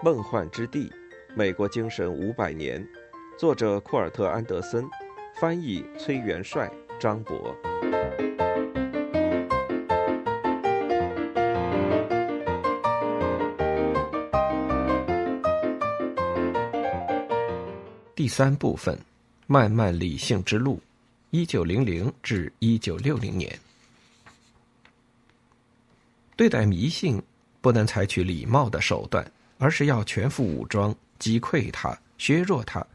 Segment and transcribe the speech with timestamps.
[0.00, 0.92] 梦幻之地，
[1.34, 2.86] 美国精神五百年，
[3.36, 4.88] 作者库尔特·安德森，
[5.40, 7.52] 翻译崔元帅、张博。
[18.14, 18.96] 第三部分：
[19.48, 20.80] 漫漫理性之路，
[21.30, 23.52] 一九零零至一九六零年。
[26.36, 27.20] 对待迷信，
[27.60, 29.28] 不能采取礼貌的手段。
[29.58, 32.86] 而是要全副武装击溃他、削弱他，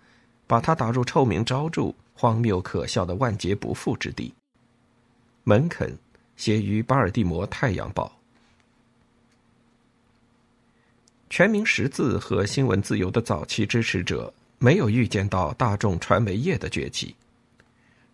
[0.47, 4.33] 把他打入臭名昭著、荒谬可笑的万劫不复之地。
[5.43, 5.95] 门肯
[6.37, 8.07] 写于巴尔的摩《太阳报》。
[11.29, 17.15] 全民识字和新闻自由的早期支持者没有预见到大众传媒业的崛起。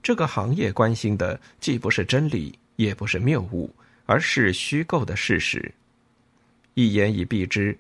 [0.01, 3.69] 这个行业关心的既不是真理，也不是谬误，
[4.05, 5.71] 而是虚构的事实。
[6.73, 7.77] 一言以蔽之。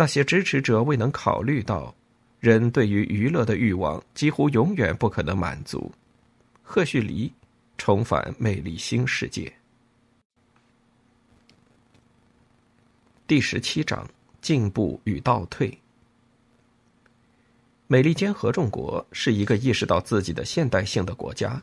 [0.00, 1.94] 那些支持者未能考虑到，
[2.38, 5.92] 人对于娱乐的欲望几乎永远不可能满足。
[6.62, 7.30] 赫胥黎
[7.76, 9.52] 重返魅力新世界。
[13.26, 14.08] 第十七章：
[14.40, 15.78] 进步与倒退。
[17.86, 21.62] 美利坚合众国是一个意识到自己的现代性的国家。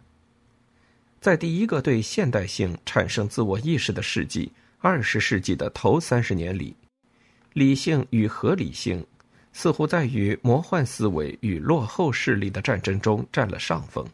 [1.19, 6.75] 在第一个对现代性产生自我意识的世纪——二十世纪的头三十年里。
[7.53, 9.05] 理性与合理性，
[9.53, 14.05] 似乎在与魔幻思维与落后势力的战争中占了上风。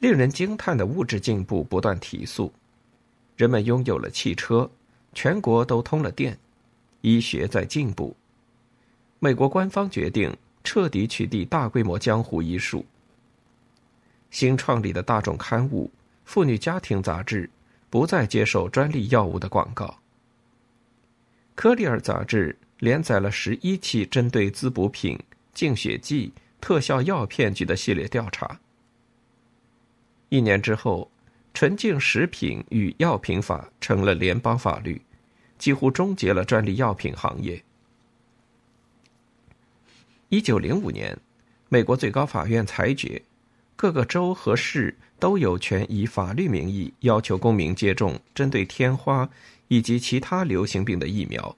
[0.00, 2.52] 令人惊叹的物质进步不断提速，
[3.36, 4.70] 人们拥有了汽车，
[5.12, 6.38] 全国都通了电，
[7.00, 8.16] 医学在进步。
[9.18, 10.32] 美国官方决定
[10.62, 12.86] 彻底取缔大规模江湖医术。
[14.30, 15.86] 新创立的大众刊物
[16.24, 17.44] 《妇女家庭杂志》
[17.90, 19.97] 不再接受专利药物的广告。
[21.58, 25.18] 科利尔杂志连载了十一期针对滋补品、
[25.52, 28.60] 净血剂、特效药骗局的系列调查。
[30.28, 31.10] 一年之后，
[31.52, 35.02] 纯净食品与药品法成了联邦法律，
[35.58, 37.64] 几乎终结了专利药品行业。
[40.28, 41.18] 一九零五年，
[41.68, 43.20] 美国最高法院裁决，
[43.78, 49.26] 各个州和市都有权以法律名义要求公民接种针对天花。
[49.70, 51.54] 以及其他流行病的疫苗。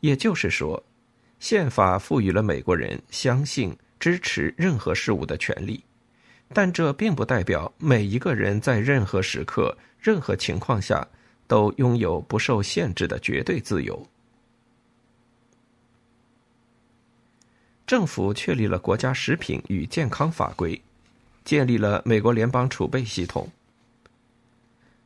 [0.00, 0.84] 也就是说，
[1.40, 5.82] 宪法赋予了美国人相信、支持任何事物的权利，
[6.52, 11.08] 但这并不代表每一个人在任何时刻、任何情况下
[11.46, 14.06] 都拥有不受限制的绝对自由。
[17.86, 20.80] 政府确立了国家食品与健康法规，
[21.44, 23.46] 建立了美国联邦储备系统。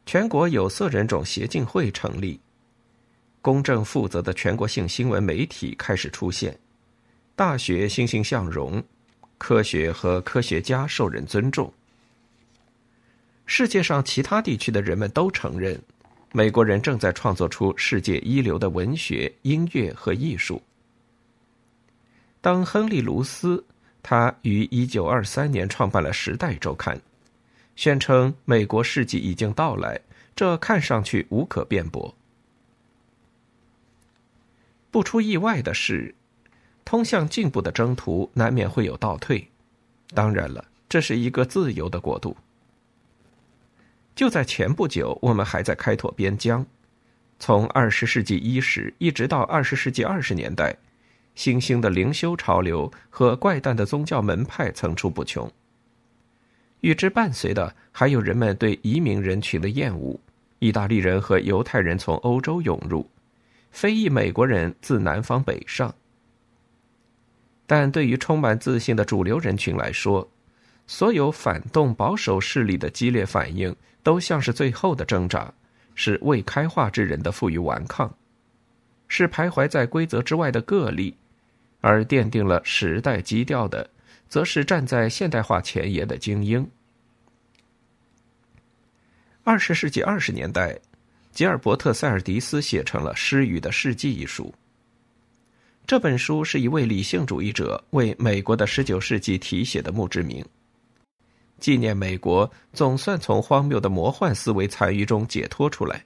[0.07, 2.39] 全国有色人种协进会成立，
[3.43, 6.57] 公正负责的全国性新闻媒体开始出现，
[7.35, 8.83] 大学欣欣向荣，
[9.39, 11.73] 科学和科学家受人尊重。
[13.45, 15.81] 世界上其他地区的人们都承认，
[16.33, 20.63] 美国人正在创作出世界一流的文学、音乐和艺术。
[22.41, 23.65] 当亨利·卢斯，
[24.03, 26.97] 他于一九二三年创办了《时代周刊》。
[27.77, 30.01] 宣称美国世纪已经到来，
[30.35, 32.15] 这看上去无可辩驳。
[34.91, 36.15] 不出意外的是，
[36.85, 39.49] 通向进步的征途难免会有倒退。
[40.15, 42.37] 当然了，这是一个自由的国度。
[44.17, 46.67] 就在前不久，我们还在开拓边疆。
[47.39, 50.77] 从二十世纪伊始一直到二十世纪二十年代，
[51.39, 55.49] 新兴的灵修潮流和怪诞的宗教门派层出不穷。
[56.81, 60.19] 与之伴随的还有人们对移民人群的厌恶，
[60.59, 63.09] 意大利人和犹太人从欧洲涌入，
[63.71, 65.95] 非裔美国人自南方北上。
[67.69, 70.29] 但对于充满自信的主流人群来说，
[70.89, 75.55] 所有反动保守势力的激烈反应都像是最后的挣扎，
[75.95, 78.13] 是未开化之人的负隅顽抗，
[79.07, 81.15] 是徘徊在规则之外的个例，
[81.81, 83.91] 而奠定了时代基调的。
[84.29, 86.71] 则是站在现代化前沿的精英。
[89.43, 90.79] 二十世纪二十年代，
[91.33, 94.55] 吉尔伯特·塞尔迪斯写成了《失语的世纪》一书。
[95.87, 100.45] 这本书是一位理性主义者为美国的十九世纪题写的墓志铭，
[101.59, 106.05] 纪念美国总算从荒谬的魔幻思维残余中解脱出来。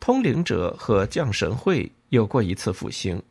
[0.00, 3.22] 通灵者和降神会有过一次复兴。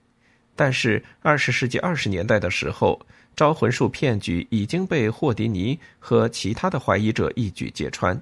[0.58, 3.00] 但是，二十世纪二十年代的时候，
[3.36, 8.20] 招魂术骗局已经被霍迪尼和其他的怀疑者一举揭穿。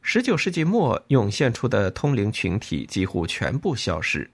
[0.00, 4.28] 十九世纪末涌现出的通灵群体几乎全部消失。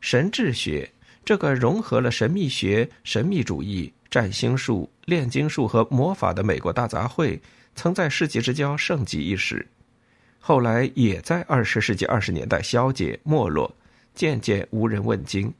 [0.00, 0.88] 神智学
[1.24, 7.40] 这个融合了神秘学、神秘主义、占星术、炼金术和魔法的美国大杂烩，
[7.74, 9.66] 曾在世纪之交盛极一时，
[10.38, 13.74] 后来也在二十世纪二十年代消解没落，
[14.14, 15.52] 渐渐无人问津。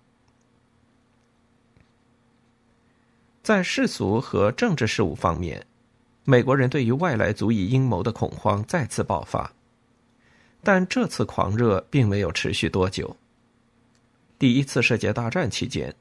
[3.42, 5.66] 在世俗和政治事务方面，
[6.24, 9.52] 美国人对于外来族裔阴谋的恐慌再次爆发，
[10.62, 13.14] 但这次狂热并没有持续多久。
[14.38, 15.94] 第一次世界大战期间，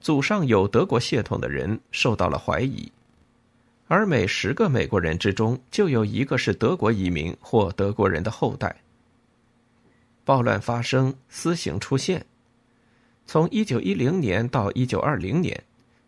[0.00, 2.90] 祖上有德国血统的人受到了怀疑，
[3.86, 8.74] 而每十个美国人之中就有一个是德国移民或德国人的后代。
[10.30, 12.24] 暴乱发生，私刑出现。
[13.26, 15.60] 从一九一零年到一九二零年，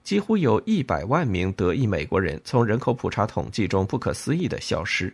[0.04, 5.12] 几乎有一百万名德裔美国人从人口普查统计中不可思议的消失。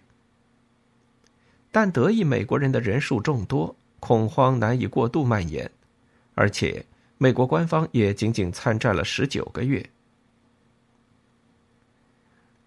[1.72, 5.70] 但德裔美国人的人数众多，恐慌难以过度蔓延。
[6.34, 6.84] 而且，
[7.16, 9.82] 美国官方也仅仅参战了十九个月。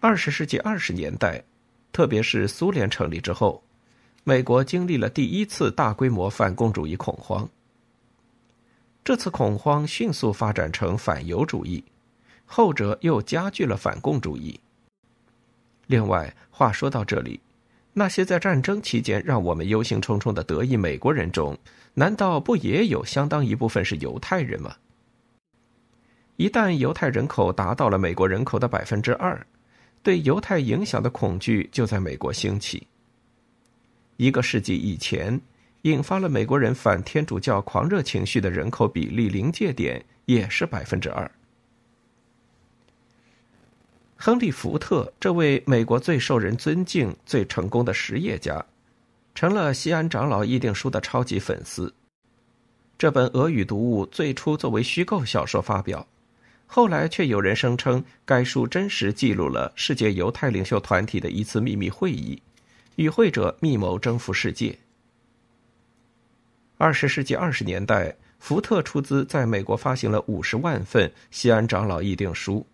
[0.00, 1.40] 二十世纪二十年代，
[1.92, 3.62] 特别是苏联成立之后，
[4.24, 7.48] 美国经历了第一次大规模反共主义恐慌。
[9.02, 11.82] 这次恐慌迅速发展成反犹主义，
[12.46, 14.60] 后者又加剧了反共主义。
[15.88, 17.40] 另外，话说到这里。
[17.94, 21.58] 那些在战争期间让我们忧心忡忡的德裔美国人中，
[21.94, 24.76] 难道不也有相当一部分是犹太人吗？
[26.36, 29.46] 一旦犹太人口达到了美国人口的百分之二，
[30.02, 32.86] 对犹太影响的恐惧就在美国兴起。
[34.22, 35.40] 一个世纪以前，
[35.82, 41.28] 引发了美国人反天主教狂热情绪的人口比例临界点也是百分之二。
[44.14, 48.64] 亨利·福特这位美国最受人尊敬、最成功的实业家，
[49.34, 51.92] 成了西安长老议定书的超级粉丝。
[52.96, 56.06] 这本俄语读物最初作为虚构小说发表，
[56.68, 62.40] 后来却有人声称该书真实记录了世界犹太领袖团体的一次秘密会议，
[62.96, 64.78] 与会者密谋征服世界。
[66.76, 72.66] 二十世纪二十年代，福特出资在美国发行了五十万份西安长老议定书。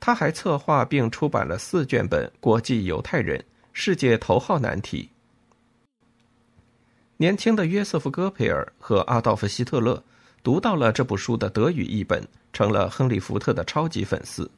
[0.00, 3.42] 他还策划并出版了四卷本《国际犹太人：
[3.72, 5.08] 世界头号难题》。
[7.16, 10.02] 年轻的约瑟夫·戈培尔和阿道夫·希特勒
[10.42, 14.50] 读到了这部书的德语译本，成了亨利·福特的超级粉丝。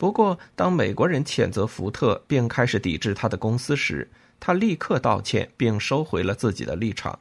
[0.00, 4.08] 不过，当美国人谴责福特并开始抵制他的公司时，
[4.40, 7.18] 他立刻道歉并收回了自己的立场。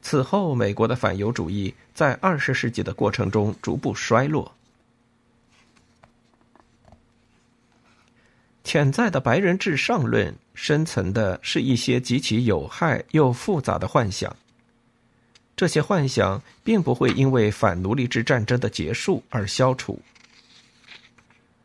[0.00, 4.54] 此后，美国的反犹主义在二十世纪的过程中逐步衰落。
[8.62, 14.36] 潜在的白人至上论深层的是一些极其有害又复杂的幻想。
[15.56, 20.00] 这些幻想并不会因为反奴隶制战争的结束而消除。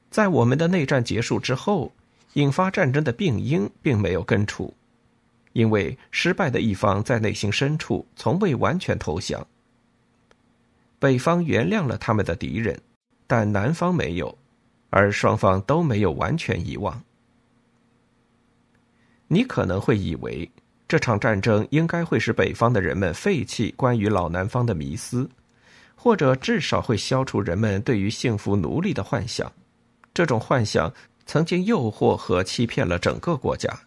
[0.10, 1.92] 在我们的内战结束之后，
[2.34, 4.74] 引发战争的病因并没有根除，
[5.54, 9.46] 因为失败的一方在内心深处从未完全投降。
[11.00, 12.80] 北方原谅了他们的敌人，
[13.28, 14.38] 但南方没有。
[14.92, 17.00] 而双方都没有完全遗忘。
[19.28, 20.50] 你可能会以为
[20.88, 25.30] 这场战争应该会使北方的人们废弃关于老南方的迷思，
[25.94, 29.52] 或者至少会消除人们对于幸福奴隶的幻想。
[30.14, 30.94] 这种幻想
[31.26, 33.82] 曾经诱惑和欺骗了整个国家，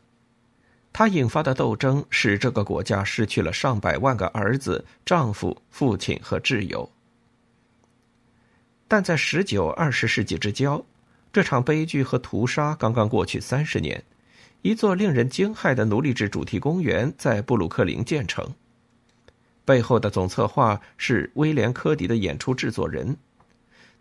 [0.93, 6.91] 它引发的斗争使这个国家失去了上百万个儿子、丈夫、父亲和挚友。
[8.89, 10.85] 但在十九、二十世纪之交。
[11.33, 14.05] 这场悲剧和屠杀刚刚过去三十年，
[14.61, 18.55] 一座令人惊骇的奴隶制主题公园在布鲁克林建成。
[19.65, 23.17] 背后的总策划是威廉·科迪的演出制作人，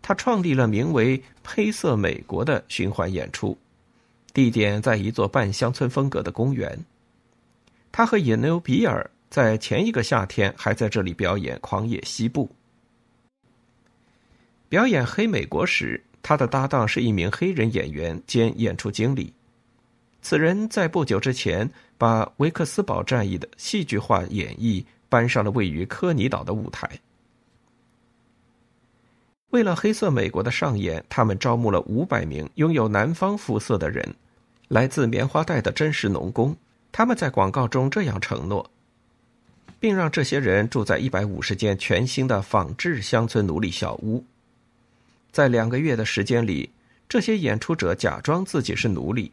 [0.02, 3.56] 他创立了名为《黑色美国》的循环演出，
[4.34, 6.78] 地点在一座半乡村风格的公园。
[7.90, 12.46] 他和野牛比尔在前一个夏天还在这里表演《狂野西部》。
[14.68, 16.02] 表演《黑美国》时。
[16.24, 19.32] 他的搭档是一名黑人演员兼演出经理，
[20.20, 21.68] 此人在不久之前
[21.98, 26.88] 把维克斯堡战役的戏剧化演绎搬上了位于科尼岛的舞台。
[29.52, 34.14] 为了黑色美国的上演，他们招募了五百名拥有南方肤色的人，
[34.68, 36.56] 来自棉花带的真实农工。
[36.90, 38.70] 他们在广告中这样承诺，
[39.78, 44.24] 并让这些人住在一百五十间全新的仿制乡村奴隶小屋。
[45.30, 46.70] 在两个月的时间里，
[47.06, 49.32] 这些演出者假装自己是奴隶，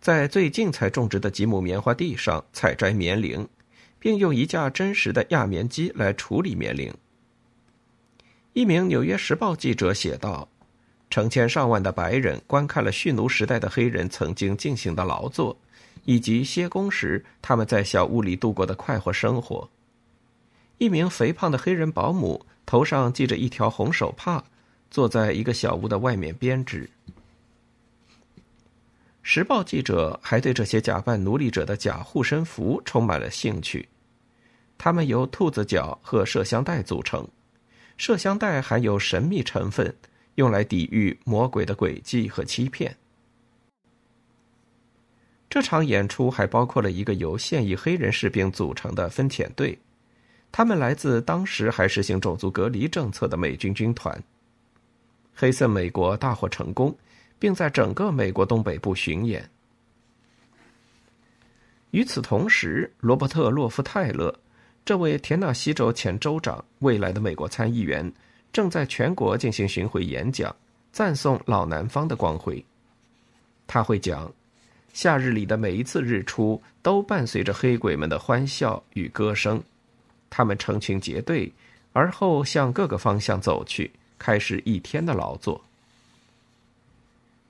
[0.00, 3.46] 在最近才种植的几亩棉花地上采摘棉铃，
[3.98, 6.90] 并用一架真实的轧棉机来处理棉铃。
[8.52, 10.48] 一名《纽约时报》记者写道
[11.10, 15.56] ：“成千上万的白人观看了蓄奴时代的黑人曾经进行的劳作，
[16.04, 19.68] 以及歇工时他们在小屋里度过的快活生活。”
[20.78, 24.44] 一名肥胖的黑人保姆头上系着一条红手帕，
[24.90, 26.88] 坐在一个小屋的外面编织。
[29.22, 33.88] 时报记者还对这些假扮奴隶者的假护身符充满了兴趣，
[34.78, 37.28] 它们由兔子脚和麝香袋组成，
[37.98, 39.94] 麝香袋含有神秘成分，
[40.36, 42.96] 用来抵御魔鬼的诡计和欺骗。
[45.50, 49.78] 这场演出还包括了一个由现役黑人士兵组成的分遣队，
[50.52, 54.22] 他们来自当时还实行种族隔离政策的美军军团。
[55.34, 56.96] 黑色美国大获成功。
[57.38, 59.48] 并在整个美国东北部巡演。
[61.92, 64.36] 与此同时，罗伯特·洛夫泰勒，
[64.88, 68.10] 这位田纳西州前州长、未来的美国参议员，
[68.50, 70.56] 正在全国进行巡回演讲，
[70.92, 72.64] 赞颂老南方的光辉。
[73.66, 74.32] 他会讲：
[74.94, 79.62] 夏日里的每一次日出都伴随着黑鬼们的欢笑与歌声，
[80.30, 81.52] 他们成群结队，
[81.92, 85.62] 而后向各个方向走去，开始一天的劳作。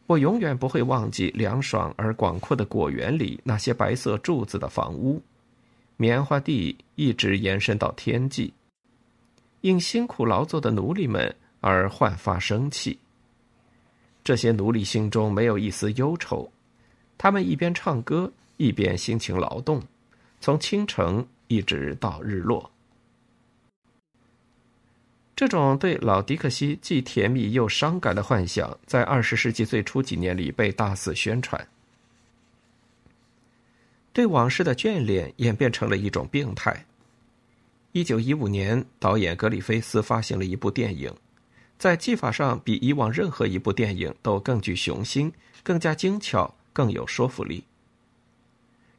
[0.09, 5.23] 我永远不会忘记凉爽而广阔的果园里那些白色柱子的房屋，
[5.99, 8.55] 棉花地一直延伸到天际。
[9.61, 12.97] 因辛苦劳作的奴隶们而焕发生气。
[14.23, 16.50] 这些奴隶心中没有一丝忧愁，
[17.19, 19.83] 他们一边唱歌一边辛勤劳动，
[20.40, 22.71] 从清晨一直到日落。
[25.35, 31.67] 这种对老迪克西既甜蜜又伤感的幻想，在二十世纪最初几年里被大肆宣传。
[34.18, 36.84] 对往事的眷恋演变成了一种病态。
[37.92, 41.14] 一九一五年，导演格里菲斯发行了一部电影，
[41.78, 45.32] 在技法上比以往任何一部电影都更具雄心、
[45.62, 47.62] 更加精巧、更有说服力。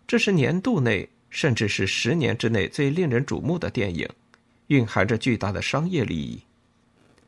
[0.08, 4.08] 这是年度内，甚至是十年之内最令人瞩目的电影。
[4.68, 6.42] 蕴含着巨大的商业利益，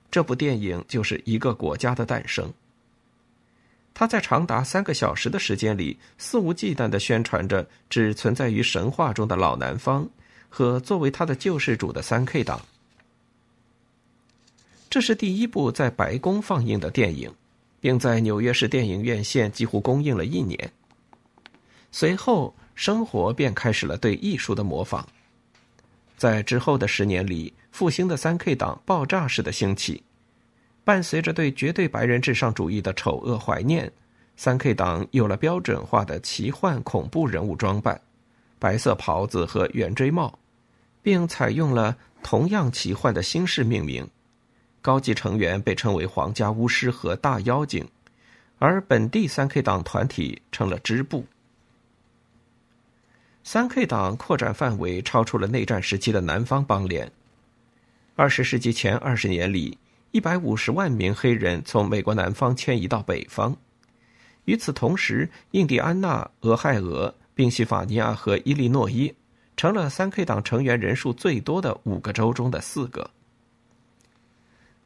[0.10, 2.54] 这部电影就是一个国家的诞生。
[4.02, 10.10] 他在长达三个小时的时间里，肆无忌惮的宣传着只存在于神话中的老南方
[10.50, 12.60] 和作为他的救世主的三 K 党。
[14.90, 17.32] 这是第一部在白宫放映的电影，
[17.80, 20.72] 并在纽约市电影院线几乎公映了一年。
[21.92, 25.08] 随后，生活便开始了对艺术的模仿。
[26.18, 30.02] 在之后的十年里，复兴的三 K 党爆炸式的兴起，
[30.84, 33.92] 伴随着对绝对白人至上主义的丑恶怀念，
[34.36, 38.02] 三 K 党有了标准化的奇幻恐怖人物装扮，
[38.58, 40.40] 白色袍子和圆锥帽，
[41.02, 44.08] 并采用了同样奇幻的新式命名，
[44.82, 47.88] 高级成员被称为皇家巫师和大妖精，
[48.58, 51.26] 而本地三 K 党团体成了支部。
[53.44, 57.12] 三 K 党扩展范围超出了内战时期的南方邦联。
[58.16, 59.78] 二十世纪前二十年里，
[60.12, 63.56] 一百五十万名黑人从美国南方迁移到北方。
[64.46, 69.14] 与此同时，印第安纳、俄亥俄、宾夕法尼亚和伊利诺伊
[69.56, 73.10] 成了三 K 党成员人数最多的五个州中的四个。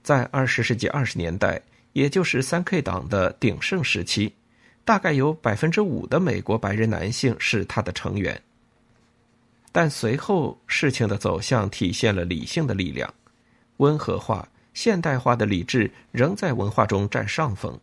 [0.04, 1.62] 在二十世纪二十年代，
[1.94, 4.34] 也就是三 K 党的鼎盛时期。
[4.84, 8.40] 大概有百分之五的美国白人男性是他的成员，
[9.72, 13.12] 但随后事情的走向体现了理性的力量，
[13.78, 17.80] 温和化、现代化的理智仍在文化中占上风。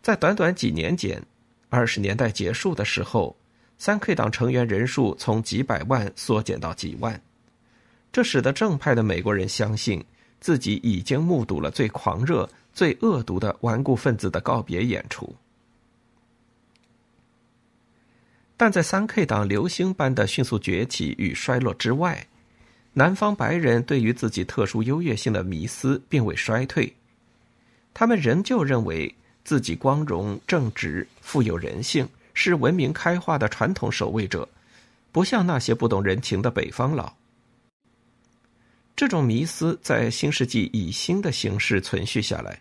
[0.00, 1.20] 在短短几年间，
[1.70, 3.34] 二十年代结束的时候，
[3.78, 7.20] 三 K 党成员人数从几百万缩减到几万，
[8.12, 10.04] 这使得正派的美国人相信
[10.38, 15.34] 自己已经目睹了最狂热、最恶毒的顽固分子的告别演出。
[18.56, 22.26] 但在三 K 党流星般的迅速崛起与衰落之外，
[22.98, 26.92] 南方白人对于自己特殊优越性的迷思并未衰退，
[27.94, 29.14] 他们仍旧认为
[29.44, 34.48] 自己光荣、正直、富有人性，是文明开化的传统守卫者，
[35.12, 37.14] 不像那些不懂人情的北方佬。
[38.96, 42.60] 这种迷思在新世纪以新的形式存续下来，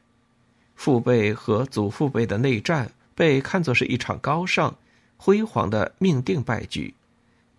[0.76, 4.72] 父辈和祖父辈的内战被看作是一场高尚。
[5.20, 6.94] 辉煌的命定败局，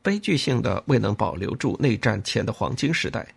[0.09, 3.29] 悲剧性的未能保留住内战前的黄金时代。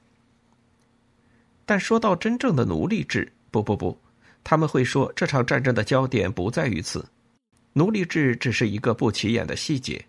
[1.65, 3.99] 但说到真正的奴隶制，不不不，
[4.41, 7.05] 他们会说这场战争的焦点不在于此。
[7.73, 10.05] 奴隶制只是一个不起眼的细节。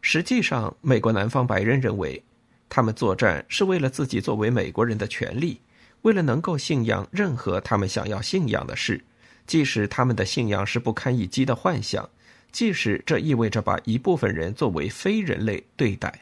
[0.00, 2.22] 实际上，美国南方白人认为，
[2.68, 5.60] 他们作战是为了自己作为美国人的权利，
[6.02, 9.02] 为了能够信仰任何他们想要信仰的事，
[9.44, 12.08] 即使他们的信仰是不堪一击的幻想，
[12.54, 16.20] 即使这意味着把一部分人作为非人类对待。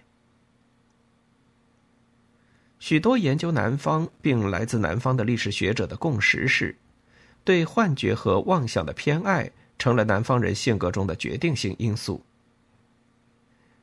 [2.78, 6.74] 许多研究南方并来自南方的历史学者的共识是，
[7.44, 12.24] 对幻觉和妄想的偏爱成了南方人性格中的决定性因素。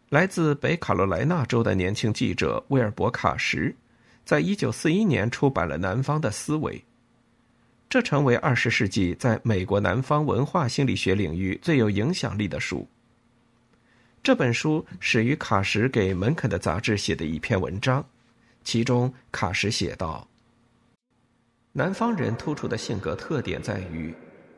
[0.09, 3.75] 来自北卡罗来纳州的年轻记者威尔伯·卡什，
[4.25, 6.79] 在一九四一年出版了《南方的思维》，
[7.89, 12.87] 这成为二十世纪在美国南方文化心理学领域最有影响力的书。
[14.21, 18.05] 这本书始于卡什给门肯的杂志写的一篇文章，
[18.63, 20.27] 其中卡什写道
[21.73, 24.13] ：“南方人突出的性格特点在于，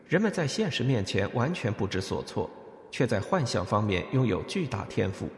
[0.10, 2.50] 人们在现实面前完全不知所措，
[2.92, 5.30] 却在幻想方面拥有巨大天赋。”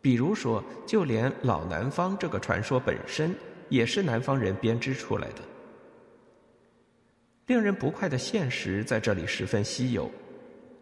[0.00, 3.36] 比如说，就连老南方这个传说本身，
[3.68, 5.42] 也是南方人编织出来的。
[7.50, 10.08] 令人不快的现实在这里十分稀有，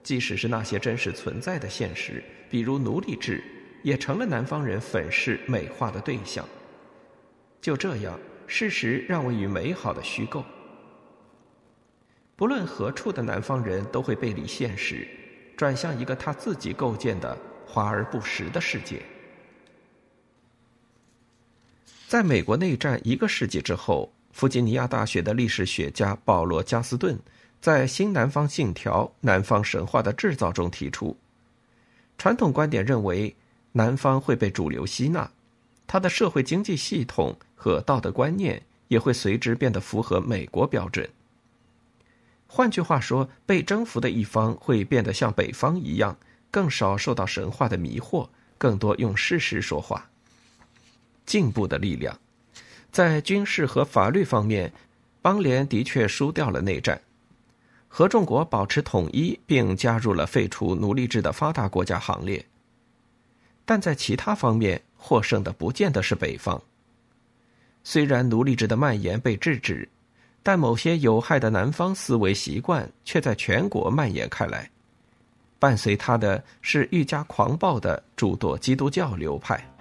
[0.03, 3.43] 即使是那些真实存在的现实，比如奴隶制，
[3.83, 6.47] 也成了南方人粉饰美化的对象。
[7.63, 10.45] 就这样，事实让位于美好的虚构。
[12.37, 15.09] 不论何处的南方人都会背离现实，
[15.57, 17.35] 转向一个他自己构建的。
[17.67, 19.01] 华而不实的世界。
[22.07, 27.19] 在美国内战一个世纪之后，弗吉尼亚大学的历史学家保罗·加斯顿
[27.61, 31.17] 在《新南方信条：南方神话的制造》中提出，
[32.17, 33.35] 传统观点认为
[33.73, 35.29] 南方会被主流吸纳，
[35.89, 41.11] 它的社会经济系统和道德观念也会随之变得符合美国标准。
[42.47, 46.17] 换句话说，被征服的一方会变得像北方一样。
[46.53, 50.09] 更少受到神话的迷惑，更多用事实说话。
[51.27, 52.17] 进步的力量，
[52.91, 54.73] 在军事和法律方面，
[55.21, 57.01] 邦联的确输掉了内战。
[57.87, 62.45] 合众国保持统一，并加入了废除奴隶制的发达国家行列。
[63.65, 66.61] 但在其他方面，获胜的不见得是北方。
[67.85, 69.89] 虽然奴隶制的蔓延被制止，
[70.43, 74.71] 但某些有害的南方思维习惯却在全国蔓延开来。
[75.59, 79.78] 伴随他的是愈加狂暴的诸多基督教流派。